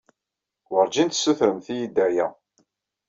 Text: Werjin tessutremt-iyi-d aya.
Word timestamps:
Werjin 0.71 1.07
tessutremt-iyi-d 1.09 1.95
aya. 2.07 2.27